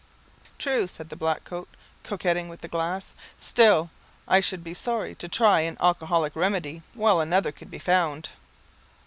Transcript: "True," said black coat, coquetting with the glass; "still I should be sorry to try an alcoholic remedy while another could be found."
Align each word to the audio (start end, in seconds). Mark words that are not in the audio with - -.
"True," 0.57 0.87
said 0.87 1.09
black 1.09 1.43
coat, 1.43 1.69
coquetting 2.03 2.49
with 2.49 2.61
the 2.61 2.67
glass; 2.67 3.13
"still 3.37 3.91
I 4.27 4.39
should 4.39 4.63
be 4.63 4.73
sorry 4.73 5.13
to 5.13 5.27
try 5.27 5.59
an 5.59 5.77
alcoholic 5.79 6.35
remedy 6.35 6.81
while 6.95 7.19
another 7.19 7.51
could 7.51 7.69
be 7.69 7.77
found." 7.77 8.29